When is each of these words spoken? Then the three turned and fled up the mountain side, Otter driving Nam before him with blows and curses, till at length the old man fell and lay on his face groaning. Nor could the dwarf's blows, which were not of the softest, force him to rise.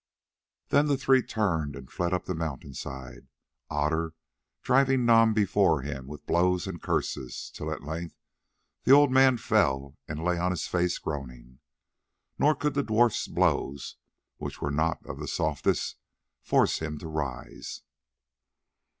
Then 0.69 0.87
the 0.87 0.97
three 0.97 1.21
turned 1.21 1.75
and 1.75 1.91
fled 1.91 2.11
up 2.11 2.25
the 2.25 2.33
mountain 2.33 2.73
side, 2.73 3.27
Otter 3.69 4.15
driving 4.63 5.05
Nam 5.05 5.35
before 5.35 5.83
him 5.83 6.07
with 6.07 6.25
blows 6.25 6.65
and 6.65 6.81
curses, 6.81 7.51
till 7.53 7.71
at 7.71 7.83
length 7.83 8.15
the 8.83 8.93
old 8.93 9.11
man 9.11 9.37
fell 9.37 9.99
and 10.07 10.23
lay 10.23 10.39
on 10.39 10.49
his 10.49 10.65
face 10.65 10.97
groaning. 10.97 11.59
Nor 12.39 12.55
could 12.55 12.73
the 12.73 12.81
dwarf's 12.83 13.27
blows, 13.27 13.97
which 14.37 14.59
were 14.59 14.71
not 14.71 15.05
of 15.05 15.19
the 15.19 15.27
softest, 15.27 15.97
force 16.41 16.79
him 16.79 16.97
to 16.97 17.07
rise. 17.07 17.83